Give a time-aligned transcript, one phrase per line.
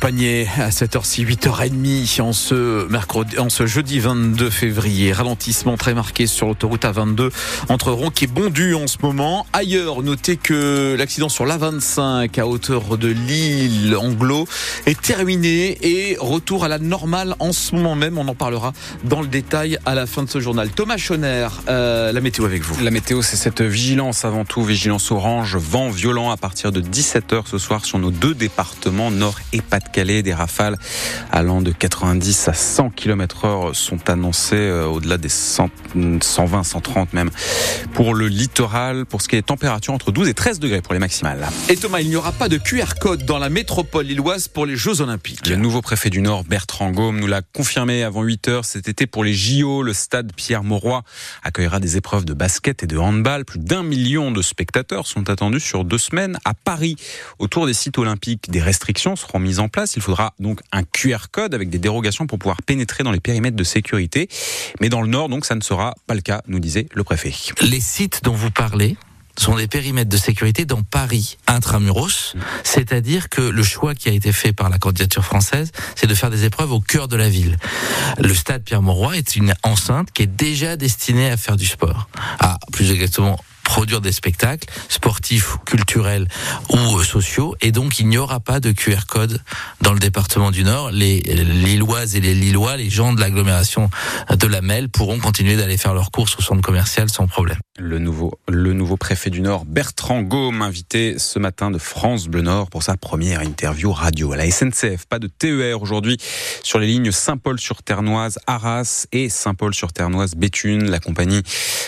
[0.00, 5.12] Panier à 7h6, 8h30 en ce mercredi, en ce jeudi 22 février.
[5.12, 7.30] Ralentissement très marqué sur l'autoroute A22
[7.68, 9.46] entre Ronc et Bondu en ce moment.
[9.52, 14.48] Ailleurs, notez que l'accident sur l'A25 à hauteur de l'île Anglo
[14.86, 18.16] est terminé et retour à la normale en ce moment même.
[18.16, 18.72] On en parlera
[19.04, 20.70] dans le détail à la fin de ce journal.
[20.70, 22.82] Thomas Schoner, euh, la météo avec vous.
[22.82, 27.42] La météo, c'est cette vigilance avant tout, vigilance orange, vent violent à partir de 17h
[27.44, 30.22] ce soir sur nos deux départements nord et pas-de-Calais.
[30.22, 30.76] Des rafales
[31.32, 35.68] allant de 90 à 100 km heure sont annoncées euh, au-delà des 100,
[36.22, 37.30] 120, 130 même.
[37.92, 41.00] Pour le littoral, pour ce qui est température entre 12 et 13 degrés pour les
[41.00, 41.48] maximales.
[41.68, 44.76] Et Thomas, il n'y aura pas de QR code dans la métropole lilloise pour les
[44.76, 45.48] Jeux Olympiques.
[45.48, 49.08] Le nouveau préfet du Nord, Bertrand Gaume, nous l'a confirmé avant 8 heures cet été
[49.08, 49.82] pour les JO.
[49.82, 51.02] Le stade Pierre-Mauroy
[51.42, 53.44] accueillera des épreuves de basket et de handball.
[53.44, 56.94] Plus d'un million de spectateurs sont attendus sur deux semaines à Paris.
[57.40, 59.96] Autour des sites olympiques, des restrictions seront mises en place.
[59.96, 63.56] Il faudra donc un QR code avec des dérogations pour pouvoir pénétrer dans les périmètres
[63.56, 64.28] de sécurité.
[64.80, 67.32] Mais dans le Nord, donc, ça ne sera pas le cas, nous disait le préfet.
[67.60, 68.96] Les sites dont vous parlez,
[69.38, 74.32] sont des périmètres de sécurité dans Paris intramuros, c'est-à-dire que le choix qui a été
[74.32, 77.58] fait par la candidature française, c'est de faire des épreuves au cœur de la ville.
[78.18, 82.08] Le stade Pierre-Mauroy est une enceinte qui est déjà destinée à faire du sport.
[82.38, 86.28] Ah, plus exactement produire des spectacles sportifs, culturels
[86.70, 87.56] ou sociaux.
[87.60, 89.40] Et donc, il n'y aura pas de QR code
[89.80, 90.90] dans le département du Nord.
[90.90, 93.90] Les Lilloises et les Lillois, les gens de l'agglomération
[94.30, 97.58] de la Melle pourront continuer d'aller faire leurs courses au centre commercial sans problème.
[97.78, 102.42] Le nouveau, le nouveau préfet du Nord, Bertrand Gaume, invité ce matin de France Bleu
[102.42, 105.06] Nord pour sa première interview radio à la SNCF.
[105.06, 106.18] Pas de TER aujourd'hui
[106.62, 110.90] sur les lignes Saint-Paul-sur-Ternoise, Arras et Saint-Paul-sur-Ternoise, Béthune.
[110.90, 111.42] La compagnie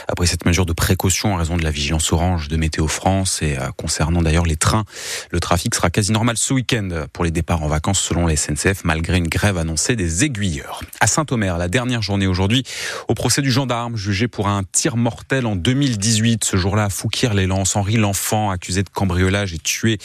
[0.09, 3.43] a pris cette mesure de précaution en raison de la vigilance orange de Météo France
[3.43, 4.85] et euh, concernant d'ailleurs les trains.
[5.31, 8.85] Le trafic sera quasi normal ce week-end pour les départs en vacances selon la SNCF
[8.85, 10.81] malgré une grève annoncée des aiguilleurs.
[11.01, 12.63] À Saint-Omer, la dernière journée aujourd'hui
[13.09, 16.45] au procès du gendarme jugé pour un tir mortel en 2018.
[16.45, 19.99] Ce jour-là à Fouquier-les-Lances, Henri L'Enfant accusé de cambriolage et tué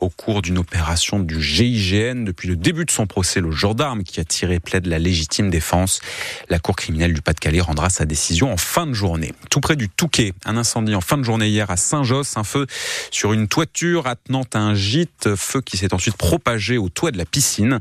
[0.00, 2.24] au cours d'une opération du GIGN.
[2.24, 6.00] Depuis le début de son procès, le gendarme qui a tiré plaide la légitime défense.
[6.48, 9.32] La cour criminelle du Pas-de-Calais rendra sa décision en fin de journée.
[9.50, 12.66] Tout près du Touquet, un incendie en fin de journée hier à Saint-Josse, un feu
[13.10, 17.16] sur une toiture attenant à un gîte, feu qui s'est ensuite propagé au toit de
[17.16, 17.80] la piscine.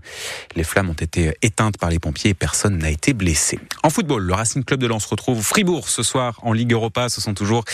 [0.55, 3.59] Les flammes ont été éteintes par les pompiers et personne n'a été blessé.
[3.83, 7.09] En football, le Racing Club de Lens retrouve Fribourg ce soir en Ligue Europa.
[7.09, 7.65] Ce sont toujours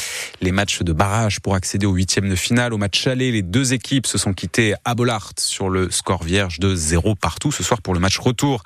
[0.42, 2.74] les matchs de barrage pour accéder au huitième de finale.
[2.74, 6.58] Au match aller, les deux équipes se sont quittées à Bollard sur le score vierge
[6.58, 7.52] de 0 partout.
[7.52, 8.64] Ce soir pour le match retour,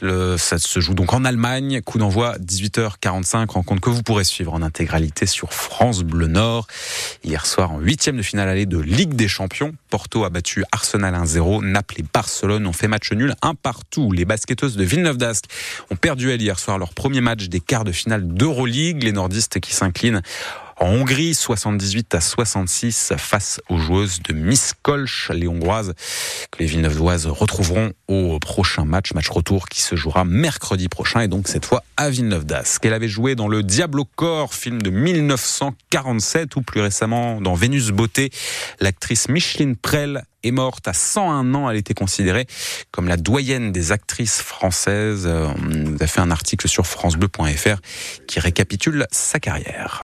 [0.00, 1.82] ça se joue donc en Allemagne.
[1.82, 3.48] Coup d'envoi 18h45.
[3.48, 6.66] Rencontre que vous pourrez suivre en intégralité sur France Bleu Nord.
[7.22, 11.14] Hier soir, en huitième de finale allée de Ligue des Champions, Porto a battu Arsenal
[11.14, 11.62] 1-0.
[11.64, 14.12] Naples et Barcelone ont fait match nul un partout.
[14.12, 15.44] Les basketteuses de Villeneuve d'Ascq
[15.90, 19.02] ont perdu hier soir leur premier match des quarts de finale d'Euroleague.
[19.02, 20.22] Les nordistes qui s'inclinent
[20.78, 25.94] en Hongrie, 78 à 66 face aux joueuses de Miskolc, les Hongroises,
[26.50, 31.28] que les Villeneuvoises retrouveront au prochain match, match retour qui se jouera mercredi prochain et
[31.28, 32.84] donc cette fois à Villeneuve d'Ascq.
[32.84, 37.88] Elle avait joué dans le Diablo Corps, film de 1947 ou plus récemment dans Vénus
[37.88, 38.30] Beauté.
[38.80, 41.70] L'actrice Micheline Prel est morte à 101 ans.
[41.70, 42.46] Elle était considérée
[42.90, 45.26] comme la doyenne des actrices françaises.
[45.26, 47.80] On a fait un article sur francebleu.fr
[48.26, 49.94] qui récapitule sa carrière.